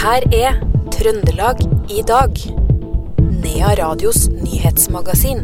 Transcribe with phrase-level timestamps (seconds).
[0.00, 0.54] her er
[0.94, 1.58] Trøndelag
[1.92, 2.38] i dag.
[3.42, 5.42] Nea Radios nyhetsmagasin.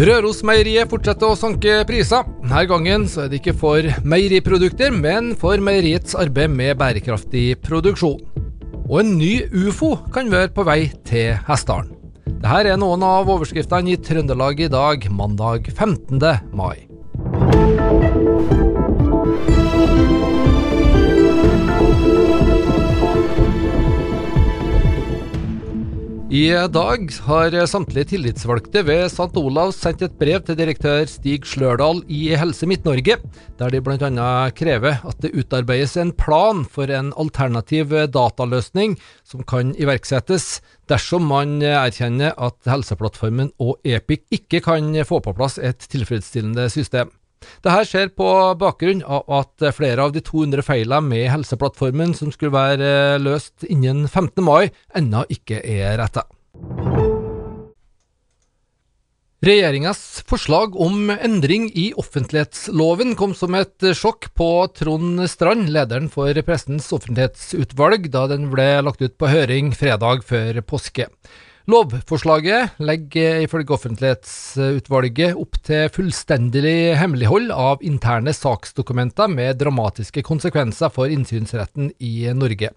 [0.00, 2.26] Rørosmeieriet fortsetter å sanke priser.
[2.40, 8.18] Denne gangen så er det ikke for meieriprodukter, men for meieriets arbeid med bærekraftig produksjon.
[8.90, 9.34] Og en ny
[9.68, 11.94] ufo kan være på vei til Hessdalen.
[12.40, 16.18] Dette er noen av overskriftene i Trøndelag i dag, mandag 15.
[16.50, 16.88] mai.
[26.30, 29.34] I dag har samtlige tillitsvalgte ved St.
[29.34, 33.16] Olavs sendt et brev til direktør Stig Slørdal i Helse Midt-Norge,
[33.58, 34.28] der de bl.a.
[34.54, 38.94] krever at det utarbeides en plan for en alternativ dataløsning
[39.26, 45.58] som kan iverksettes dersom man erkjenner at Helseplattformen og Epic ikke kan få på plass
[45.58, 47.10] et tilfredsstillende system.
[47.60, 48.26] Dette skjer på
[48.60, 54.06] bakgrunn av at flere av de 200 feilene med Helseplattformen som skulle være løst innen
[54.08, 54.44] 15.
[54.44, 56.26] mai, ennå ikke er retta.
[59.40, 66.36] Regjeringas forslag om endring i offentlighetsloven kom som et sjokk på Trond Strand, lederen for
[66.44, 71.08] Pressens offentlighetsutvalg, da den ble lagt ut på høring fredag før påske.
[71.70, 81.12] Lovforslaget legger ifølge offentlighetsutvalget opp til fullstendig hemmelighold av interne saksdokumenter med dramatiske konsekvenser for
[81.12, 82.72] innsynsretten i Norge.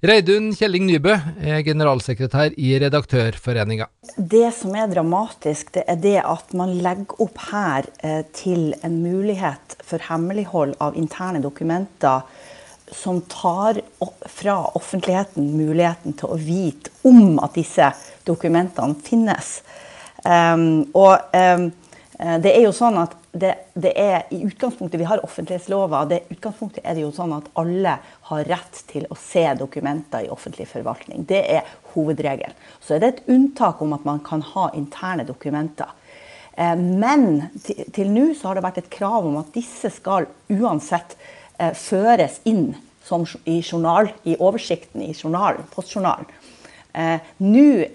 [0.00, 1.12] Reidun Kjelling Nybø
[1.44, 3.88] er generalsekretær i Redaktørforeninga.
[4.16, 8.96] Det som er dramatisk, det er det at man legger opp her eh, til en
[9.04, 12.24] mulighet for hemmelighold av interne dokumenter
[12.92, 13.80] som tar
[14.26, 17.92] fra offentligheten muligheten til å vite om at disse
[18.28, 19.60] dokumentene finnes.
[20.24, 21.70] Um, og um,
[22.42, 26.02] det er jo sånn at det, det, er i utgangspunktet Vi har offentlighetslova.
[26.04, 27.94] det utgangspunktet er det jo sånn at alle
[28.28, 31.24] har rett til å se dokumenter i offentlig forvaltning.
[31.24, 32.58] Det er hovedregelen.
[32.82, 35.94] Så er det et unntak om at man kan ha interne dokumenter.
[36.76, 41.14] Men til, til nå så har det vært et krav om at disse skal uansett
[41.56, 42.74] eh, føres inn
[43.04, 46.28] som i, journal, i oversikten i journalen, postjournalen.
[46.92, 47.86] Eh, Nå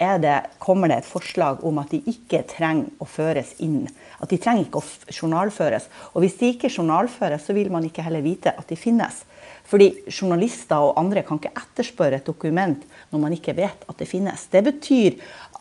[0.58, 3.86] kommer det et forslag om at de ikke trenger å føres inn.
[4.20, 5.88] At de trenger ikke å journalføres.
[6.14, 9.24] Og hvis de ikke journalføres, så vil man ikke heller vite at de finnes.
[9.66, 14.08] Fordi journalister og andre kan ikke etterspørre et dokument når man ikke vet at det
[14.10, 14.46] finnes.
[14.52, 15.16] Det betyr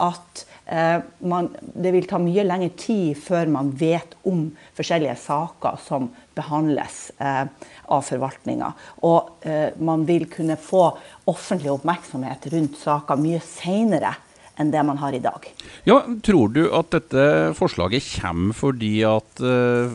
[0.05, 4.47] at eh, man, det vil ta mye lengre tid før man vet om
[4.77, 7.45] forskjellige saker som behandles eh,
[7.89, 8.71] av forvaltninga.
[9.07, 10.87] Og eh, man vil kunne få
[11.31, 14.13] offentlig oppmerksomhet rundt saker mye seinere
[14.59, 15.49] enn det man har i dag.
[15.87, 17.25] Ja, Tror du at dette
[17.57, 19.91] forslaget kommer fordi at uh,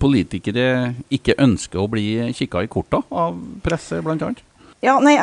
[0.00, 2.06] politikere ikke ønsker å bli
[2.36, 4.32] kikka i korta av presse, bl.a.?
[4.82, 5.14] Ja, nei,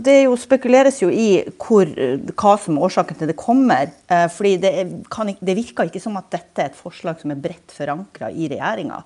[0.00, 1.90] Det jo, spekuleres jo i hvor,
[2.32, 3.90] hva som er årsaken til det kommer.
[4.08, 4.72] Eh, fordi det,
[5.12, 8.48] kan, det, virker ikke som at dette er et forslag som er bredt forankra i
[8.48, 9.02] regjeringa.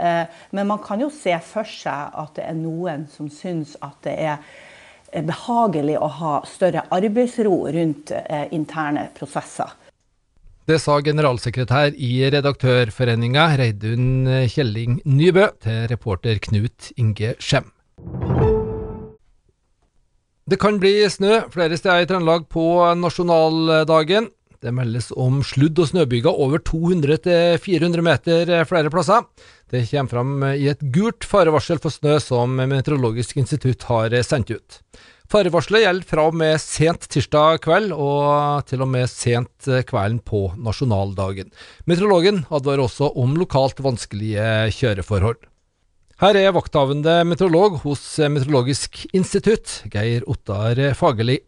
[0.00, 4.00] Eh, men man kan jo se for seg at det er noen som syns at
[4.08, 4.40] det er
[5.12, 9.76] behagelig å ha større arbeidsro rundt eh, interne prosesser.
[10.68, 17.66] Det sa generalsekretær i Redaktørforeninga, Reidun Kjelling Nybø, til reporter Knut Inge Skjem.
[20.50, 22.64] Det kan bli snø flere steder i Trøndelag på
[22.98, 24.30] nasjonaldagen.
[24.60, 29.24] Det meldes om sludd- og snøbyger over 200-400 meter flere plasser.
[29.72, 34.80] Det kommer fram i et gult farevarsel for snø som Meteorologisk institutt har sendt ut.
[35.30, 40.48] Farevarselet gjelder fra og med sent tirsdag kveld og til og med sent kvelden på
[40.58, 41.52] nasjonaldagen.
[41.88, 44.44] Meteorologen advarer også om lokalt vanskelige
[44.76, 45.38] kjøreforhold.
[46.20, 51.38] Her er vakthavende meteorolog hos Meteorologisk institutt, Geir Ottar Fagerli.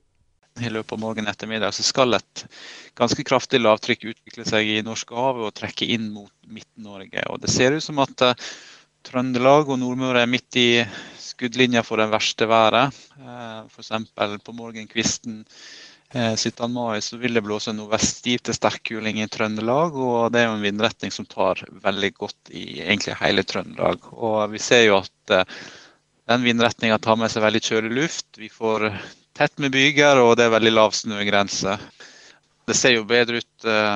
[0.60, 2.44] I løpet av morgen ettermiddag så skal et
[2.98, 7.24] ganske kraftig lavtrykk utvikle seg i Norskehavet og trekke inn mot Midt-Norge.
[7.32, 8.34] Og Det ser ut som at uh,
[9.06, 10.84] Trøndelag og Nordmøre er midt i
[11.19, 12.93] skuddlinja for det verste været.
[13.16, 13.90] Uh, F.eks.
[14.44, 15.40] på morgenkvisten
[16.12, 16.64] 17.
[16.64, 19.96] Eh, mai så vil det blåse nordveststiv til sterk kuling i Trøndelag.
[19.96, 24.12] og Det er jo en vindretning som tar veldig godt i egentlig hele Trøndelag.
[24.12, 25.44] Og Vi ser jo at eh,
[26.28, 28.26] den vindretninga tar med seg veldig kjølig luft.
[28.37, 28.93] Vi får
[29.37, 31.76] tett med byger, og det er veldig lav snøgrense.
[32.69, 33.94] Det ser jo bedre ut eh,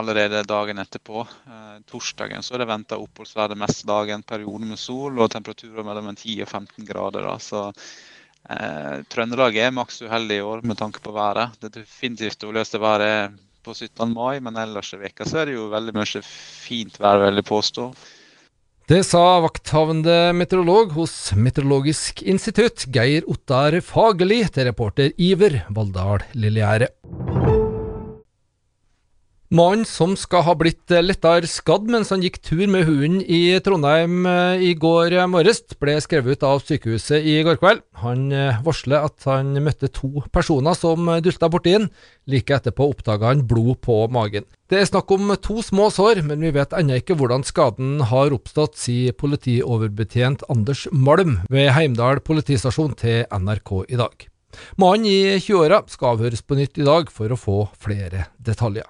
[0.00, 1.26] allerede dagen etterpå.
[1.90, 6.12] Torsdagen så er det venta oppholdsvær det meste dagen, perioder med sol og temperaturer mellom
[6.14, 7.26] 10 og 15 grader.
[7.26, 7.38] Da.
[7.42, 7.68] Så
[8.48, 11.58] Eh, Trøndelag er maks uheldig i år med tanke på været.
[11.60, 14.14] Det er definitivt dårligste været på 17.
[14.14, 17.50] mai, men ellers i veka så er det jo veldig mye fint vær, vil jeg
[17.50, 17.90] påstå.
[18.90, 26.90] Det sa vakthavende meteorolog hos Meteorologisk institutt, Geir Ottar Fagerli, til reporter Iver Valldal Lillegjerde.
[29.50, 34.20] Mannen som skal ha blitt lettere skadd mens han gikk tur med hunden i Trondheim
[34.30, 37.80] eh, i går morges, ble skrevet ut av sykehuset i går kveld.
[37.98, 41.88] Han eh, varsler at han møtte to personer som dulta borti han.
[42.30, 44.46] Like etterpå oppdaga han blod på magen.
[44.70, 48.30] Det er snakk om to små sår, men vi vet ennå ikke hvordan skaden har
[48.30, 54.30] oppstått, sier politioverbetjent Anders Malm ved Heimdal politistasjon til NRK i dag.
[54.78, 58.86] Mannen i 20-åra skal avhøres på nytt i dag for å få flere detaljer.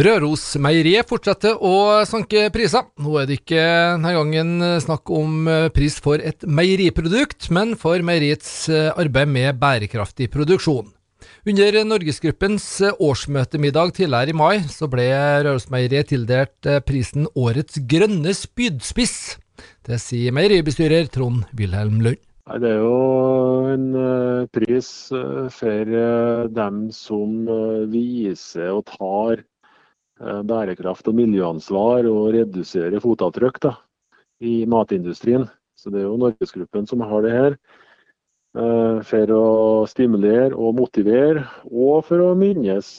[0.00, 2.86] Rørosmeieriet fortsetter å sanke priser.
[3.02, 8.70] Nå er det ikke denne gangen snakk om pris for et meieriprodukt, men for meieriets
[8.70, 10.88] arbeid med bærekraftig produksjon.
[11.44, 12.64] Under Norgesgruppens
[12.96, 15.10] årsmøtemiddag tidligere i mai så ble
[15.44, 19.18] Rørosmeieriet tildelt prisen Årets grønne spydspiss.
[19.84, 22.22] Det sier meieribestyrer Trond Wilhelm Lund.
[22.58, 27.46] Det er jo en uh, pris uh, for uh, dem som
[27.92, 29.44] viser og tar
[30.20, 33.70] bærekraft og miljøansvar og reduserer fotavtrykk da,
[34.44, 35.46] i matindustrien.
[35.80, 37.56] Så det er jo Norgesgruppen som har det her.
[39.08, 39.46] For å
[39.88, 42.90] stimulere og motivere, og for å minnes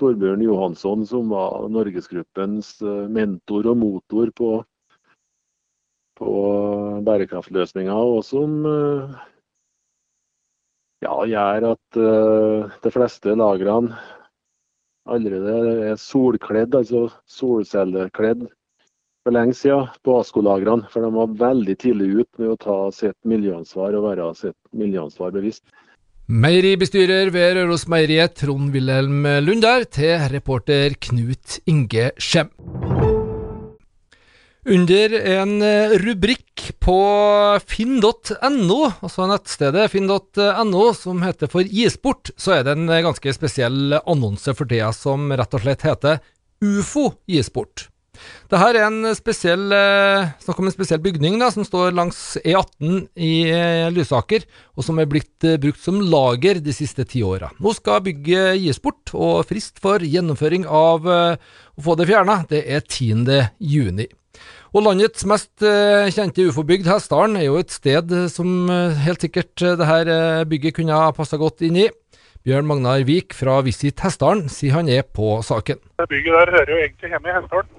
[0.00, 2.78] Torbjørn Johansson, som var Norgesgruppens
[3.12, 4.54] mentor og motor på
[6.16, 6.34] på
[7.06, 9.16] bærekraftløsninger, og som eh,
[11.04, 13.96] ja, gjør at uh, de fleste lagrene
[15.06, 18.46] allerede er solkledd, altså solcellekledd
[19.26, 20.88] for lenge siden på ASKO-lagrene.
[20.90, 25.34] For de var veldig tidlig ut med å ta sitt miljøansvar og være sitt miljøansvar
[25.36, 25.66] bevisst.
[26.26, 32.50] Meieribestyrer ved Rørosmeieriet Trond Wilhelm Lunder til reporter Knut Inge Skjem.
[34.66, 36.98] Under en eh, rubrikk på
[37.70, 44.56] finn.no, altså nettstedet finn.no, som heter for isport, så er det en ganske spesiell annonse
[44.58, 46.18] for tida som rett og slett heter
[46.66, 47.86] UFO isport.
[48.50, 53.06] Dette er en spesiell, eh, snakk om en spesiell bygning da, som står langs E18
[53.14, 57.52] i eh, Lysaker, og som er blitt brukt som lager de siste ti åra.
[57.62, 61.26] Nå skal bygget gis bort, og frist for gjennomføring av å
[61.78, 64.08] få det fjerna, det er 10.
[64.76, 69.54] Og landets mest uh, kjente ufo-bygd, Hessdalen, er jo et sted som uh, helt sikkert
[69.64, 70.08] uh, det her
[70.50, 71.86] bygget kunne ha passa godt inn i.
[72.44, 75.80] Bjørn Magnar Vik fra Visit Hessdalen sier han er på saken.
[76.10, 77.70] Bygget der hører jo egentlig hjemme i Hessdalen.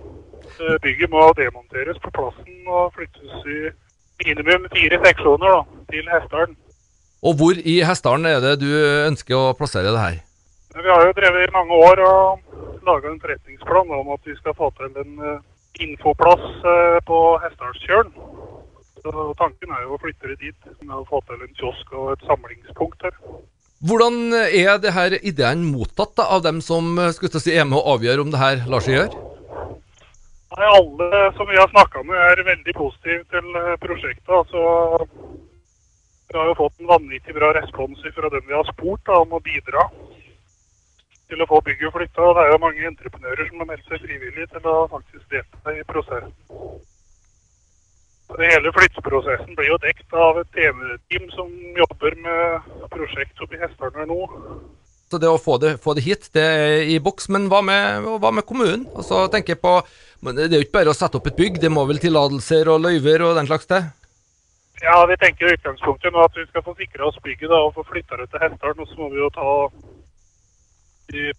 [0.81, 3.59] Bygget må demonteres på plassen og flyttes i
[4.23, 5.59] minimum fire seksjoner da,
[5.93, 6.55] til Hessdalen.
[7.21, 8.71] Og hvor i Hessdalen er det du
[9.05, 10.17] ønsker å plassere det her?
[10.73, 14.57] Vi har jo drevet i mange år og laga en forretningsplan om at vi skal
[14.57, 15.13] få til en
[15.83, 18.11] infoplass eh, på Hestdalstjørn.
[19.03, 20.71] Så tanken er jo å flytte det dit.
[20.81, 23.15] Med å få til en kiosk og et samlingspunkt her.
[23.87, 27.77] Hvordan er det her ideen mottatt da, av dem som eh, skulle si, er med
[27.79, 29.25] å avgjøre om det her lar seg gjøre?
[30.57, 34.33] Nei, Alle som vi har snakka med er veldig positive til eh, prosjektet.
[34.33, 35.07] Altså,
[36.27, 39.37] vi har jo fått en vanvittig bra respons fra dem vi har spurt da, om
[39.37, 39.85] å bidra
[41.29, 42.29] til å få bygget flytta.
[42.35, 45.83] Det er jo mange entreprenører som har meldt seg frivillig til å faktisk delta i
[45.89, 46.33] prosessen.
[48.37, 54.11] Hele flytteprosessen blir jo dekt av et TV-team som jobber med prosjekt oppe i Hessdalen
[54.11, 54.19] nå.
[55.07, 57.29] Så det å få det, få det, hit, det er i boks.
[57.31, 58.83] Men hva med, hva med kommunen?
[58.91, 59.79] Altså, tenker jeg på,
[60.19, 62.81] Det er jo ikke bare å sette opp et bygg, det må vel tillatelser og
[62.83, 63.85] løyver og den slags til?
[64.83, 67.77] Ja, vi tenker i utgangspunktet nå at vi skal få sikra oss bygget da, og
[67.77, 68.83] få flytta det til Hessdalen.
[68.83, 69.47] Og så må vi jo ta
[71.13, 71.31] de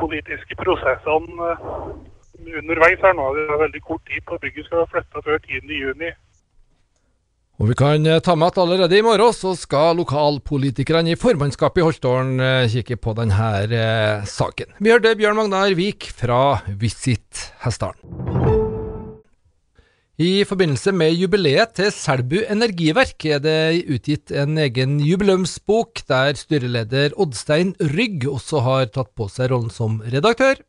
[0.00, 3.30] politiske prosessene eh, underveis her nå.
[3.36, 6.12] Det er veldig kort tid på bygget skal være flytta før 10.6.
[7.62, 11.82] Og vi kan eh, ta med at allerede i morgen så skal lokalpolitikerne i formannskapet
[11.82, 13.82] i Holtålen eh, kikke på denne
[14.28, 14.76] saken.
[14.80, 18.21] Vi hørte Bjørn Magnar Vik fra Visit Hessdalen.
[20.20, 27.14] I forbindelse med jubileet til Selbu energiverk er det utgitt en egen jubileumsbok, der styreleder
[27.16, 30.60] Oddstein Rygg også har tatt på seg rollen som redaktør.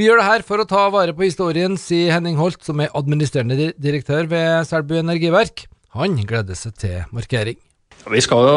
[0.00, 2.94] Vi gjør det her for å ta vare på historien, sier Henning Holt, som er
[2.96, 5.66] administrerende direktør ved Selbu energiverk.
[5.92, 7.60] Han gleder seg til markering.
[8.08, 8.48] Vi skal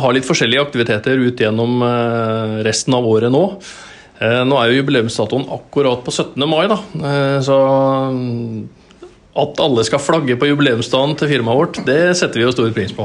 [0.00, 3.44] ha litt forskjellige aktiviteter ut gjennom eh, resten av året nå.
[4.16, 6.40] Eh, nå er jo jubileumsdatoen akkurat på 17.
[6.48, 6.80] mai, da.
[6.96, 7.60] Eh, så
[9.38, 12.92] at alle skal flagge på jubileumsdagen til firmaet vårt, det setter vi jo stor pris
[12.96, 13.04] på.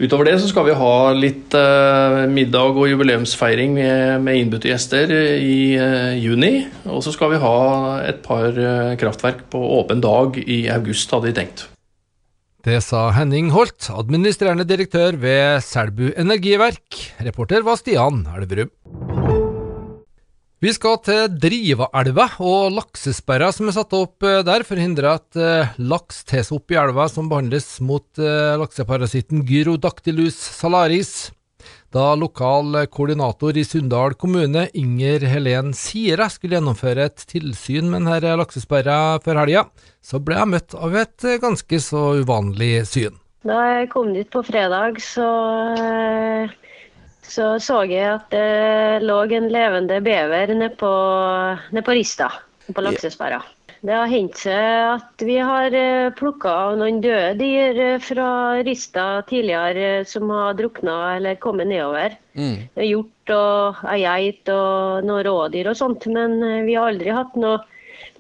[0.03, 5.13] Utover det så skal vi ha litt eh, middag og jubileumsfeiring med, med innbudte gjester
[5.15, 6.67] i eh, juni.
[6.89, 7.59] Og så skal vi ha
[8.09, 11.67] et par eh, kraftverk på åpen dag i august, hadde vi tenkt.
[12.63, 16.95] Det sa Henning Holt, administrerende direktør ved Selbu energiverk.
[17.27, 18.71] Reporter var Stian Elverum.
[20.63, 25.17] Vi skal til Drivaelva og laksesperra som er satt opp eh, der for å hindre
[25.19, 31.33] at eh, laks tes opp i elva som behandles mot eh, lakseparasitten Gyrodactylus salaris.
[31.93, 38.37] Da lokal koordinator i Sunndal kommune, Inger Helen Sira, skulle gjennomføre et tilsyn med denne
[38.41, 39.67] laksesperra før helga,
[40.01, 43.21] så ble jeg møtt av et ganske så uvanlig syn.
[43.45, 45.29] Da jeg kom dit på fredag, så
[47.23, 50.91] så, så jeg at det lå en levende bever nede på,
[51.73, 52.29] ned på Rista,
[52.73, 53.41] på laksesperra.
[53.83, 54.63] Det har hendt seg
[54.93, 55.75] at vi har
[56.15, 58.27] plukka av noen døde dyr eh, fra
[58.63, 62.15] Rista tidligere eh, som har drukna eller kommet nedover.
[62.39, 62.69] Mm.
[62.79, 67.35] Hjort og ei geit og noen rådyr og sånt, men eh, vi har aldri hatt
[67.35, 67.59] noe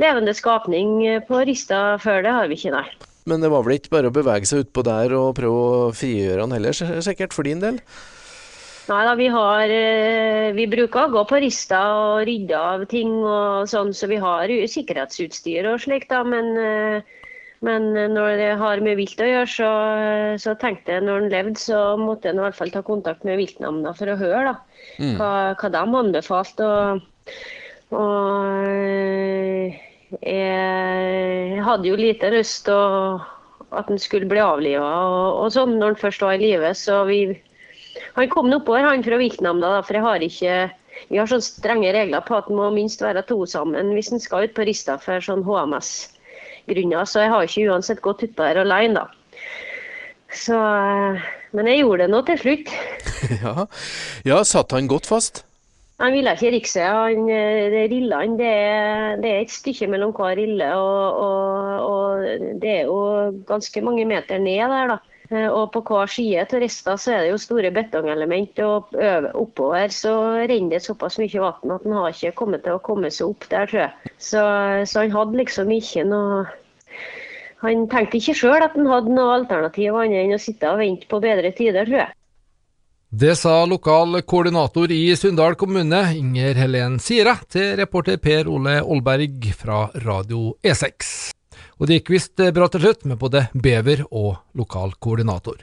[0.02, 0.96] levende skapning
[1.28, 2.24] på Rista før.
[2.26, 2.88] Det har vi ikke, nei.
[3.30, 6.42] Men det var vel ikke bare å bevege seg utpå der og prøve å frigjøre
[6.42, 7.78] han heller, sikkert, for din del?
[8.90, 13.12] Nei da, vi har eh, Vi bruker å gå på Rista og rydde av ting
[13.22, 16.22] og sånn, så vi har sikkerhetsutstyr og slikt, da.
[16.26, 17.20] Men, eh,
[17.62, 19.70] men når det har med vilt å gjøre, så,
[20.42, 23.38] så tenkte jeg når en levde, så måtte en i hvert fall ta kontakt med
[23.38, 24.56] viltnemnda for å høre da,
[24.98, 25.12] Mm.
[25.14, 26.66] hva, hva de anbefalte.
[26.66, 27.06] Og,
[27.94, 29.78] og eh,
[30.26, 33.22] jeg hadde jo lite lyst til
[33.72, 37.04] at den skulle bli avliva og, og sånn når den først var i live, så
[37.08, 37.20] vi
[38.16, 40.56] han kom nå oppover, han fra viltnemnda, da, for jeg har ikke
[41.08, 44.20] Vi har sånne strenge regler på at en må minst være to sammen hvis en
[44.20, 47.06] skal ut på Rista for sånn HMS-grunner.
[47.08, 49.48] Så jeg har ikke uansett gått utpå der alene, da.
[50.32, 51.22] Så, eh,
[51.56, 52.70] men jeg gjorde det nå til slutt.
[53.44, 53.66] ja.
[54.28, 55.42] ja, satt han godt fast?
[56.02, 56.84] Han ville ikke rikse.
[56.84, 61.88] Han, eh, det rillene det, er- det er et stykke mellom hver rille, og, og,
[61.88, 63.00] og det er jo
[63.48, 65.00] ganske mange meter ned der, da.
[65.32, 68.92] Eh, Og på hver side av Rista så er det jo store betongelement, og
[69.38, 73.10] oppover så renner det såpass mye vann at han har ikke kommet til å komme
[73.10, 74.12] seg opp der, tror jeg.
[74.18, 74.42] Så,
[74.90, 76.42] så han hadde liksom ikke noe
[77.62, 81.06] Han tenkte ikke sjøl at han hadde noe alternativ annet enn å sitte og vente
[81.06, 82.16] på bedre tider, tror jeg.
[83.12, 89.46] Det sa lokal koordinator i Sunndal kommune, Inger Helen Sire, til reporter Per Ole Aalberg
[89.54, 91.30] fra Radio E6.
[91.80, 95.62] Og det gikk visst bra til slutt med både bever og lokal koordinator.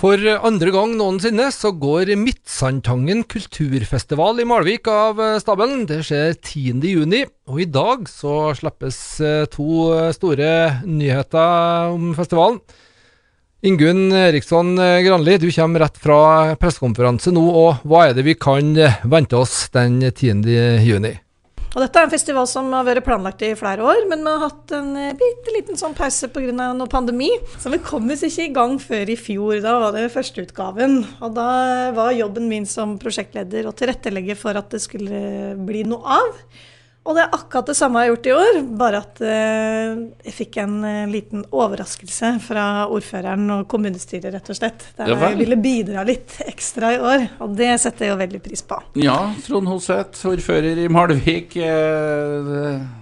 [0.00, 5.82] For andre gang noensinne så går Midtsandtangen kulturfestival i Malvik av stabelen.
[5.90, 6.80] Det skjer 10.
[6.88, 10.52] juni, og i dag så slippes eh, to store
[10.88, 12.62] nyheter om festivalen.
[13.60, 14.72] Ingunn Eriksson
[15.04, 16.20] Granli, du kommer rett fra
[16.56, 18.72] pressekonferanse nå, og hva er det vi kan
[19.04, 21.20] vente oss den 10.
[21.70, 24.42] Og dette er en festival som har vært planlagt i flere år, men vi har
[24.42, 26.50] hatt en eh, bitte liten sånn pause pga.
[26.50, 27.30] noe pandemi.
[27.62, 29.60] Så vi kom oss ikke i gang før i fjor.
[29.62, 30.98] Da var det førsteutgaven.
[31.22, 31.50] Og da
[31.94, 36.42] var jobben min som prosjektleder å tilrettelegge for at det skulle bli noe av.
[37.08, 40.34] Og det er akkurat det samme jeg har gjort i år, bare at eh, jeg
[40.36, 44.84] fikk en eh, liten overraskelse fra ordføreren og kommunestyret, rett og slett.
[44.98, 48.40] Der Ja jeg ville bidra litt ekstra i år, og det setter jeg jo veldig
[48.44, 48.76] pris på.
[49.00, 49.16] Ja,
[49.46, 51.56] Trond Hoseth, ordfører i Malvik.
[51.56, 52.80] Eh,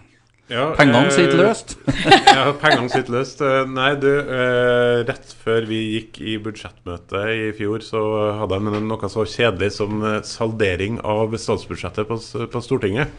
[0.49, 1.75] Ja, pengene sitter løst.
[1.85, 3.43] ja, pengene sitter løst.
[3.69, 8.01] Nei, du, eh, rett før vi gikk i budsjettmøte i fjor, så
[8.39, 12.17] hadde jeg noe så kjedelig som saldering av statsbudsjettet på,
[12.49, 13.13] på Stortinget.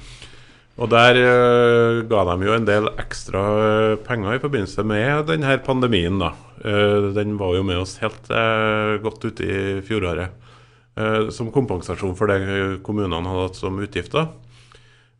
[0.79, 5.57] Og der eh, ga de jo en del ekstra eh, penger i forbindelse med denne
[5.65, 6.31] pandemien, da.
[6.63, 8.31] Eh, den var jo med oss helt
[9.03, 10.45] godt ute i fjoråret.
[11.31, 14.25] som kompensasjon for det kommunene hadde hatt som utgifter.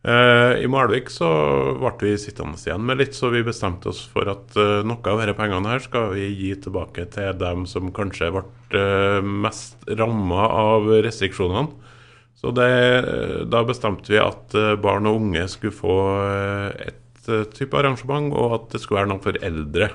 [0.04, 1.28] I Malvik så
[1.78, 5.36] ble vi sittende igjen med litt, så vi bestemte oss for at noe av disse
[5.38, 8.84] pengene her skal vi gi tilbake til dem som kanskje ble
[9.24, 11.72] mest ramma av restriksjonene.
[12.40, 17.30] Så det, eh, da bestemte vi at eh, barn og unge skulle få eh, et
[17.52, 19.90] type arrangement, og at det skulle være noe for eldre.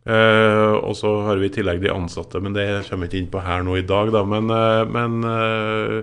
[0.00, 3.32] Uh, og så har vi i tillegg de ansatte, men det kommer vi ikke inn
[3.34, 4.08] på her nå i dag.
[4.14, 4.22] Da.
[4.24, 6.00] Men, uh, men uh,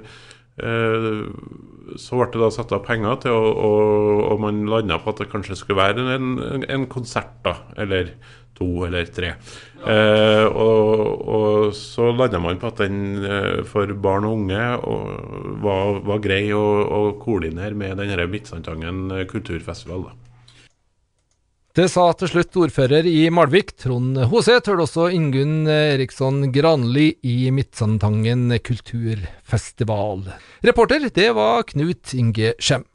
[1.98, 5.24] så ble det da satt av penger til, og, og, og man landa på at
[5.24, 7.58] det kanskje skulle være en, en konsert, da.
[7.82, 8.14] Eller
[8.58, 9.34] to eller tre.
[9.78, 15.58] Eh, og, og så landa man på at den eh, for barn og unge og,
[15.64, 20.10] var, var grei å, å koordinere med denne Midtsandtangen kulturfestival.
[20.10, 20.18] da.
[21.78, 27.52] Det sa til slutt ordfører i Malvik, Trond Hose, tør også Ingunn Eriksson Granli i
[27.54, 30.26] Midtsandtangen kulturfestival.
[30.66, 32.88] Reporter, det var Knut Inge Skjem.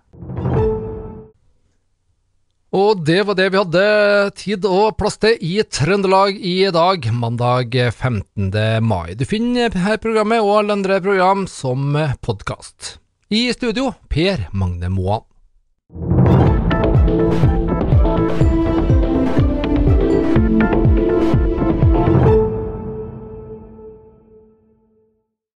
[2.72, 3.82] Og det var det vi hadde
[4.40, 8.48] tid og plass til i Trøndelag i dag, mandag 15.
[8.80, 9.12] mai.
[9.12, 11.92] Du finner dette programmet og alle andre program som
[12.24, 12.94] podkast.
[13.28, 15.28] I studio, Per Magne Moan.